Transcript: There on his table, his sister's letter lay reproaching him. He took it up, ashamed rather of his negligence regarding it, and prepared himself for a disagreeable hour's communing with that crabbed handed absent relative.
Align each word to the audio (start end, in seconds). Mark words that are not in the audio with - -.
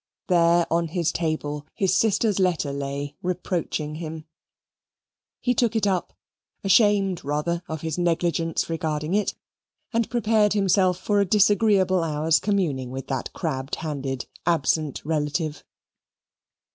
There 0.29 0.65
on 0.73 0.87
his 0.87 1.11
table, 1.11 1.67
his 1.75 1.93
sister's 1.93 2.39
letter 2.39 2.73
lay 2.73 3.15
reproaching 3.21 3.93
him. 3.97 4.25
He 5.39 5.53
took 5.53 5.75
it 5.75 5.85
up, 5.85 6.11
ashamed 6.63 7.23
rather 7.23 7.61
of 7.67 7.81
his 7.81 7.99
negligence 7.99 8.67
regarding 8.67 9.13
it, 9.13 9.35
and 9.93 10.09
prepared 10.09 10.53
himself 10.53 10.97
for 10.97 11.19
a 11.19 11.25
disagreeable 11.25 12.03
hour's 12.03 12.39
communing 12.39 12.89
with 12.89 13.05
that 13.09 13.31
crabbed 13.33 13.75
handed 13.75 14.25
absent 14.47 15.05
relative. 15.05 15.63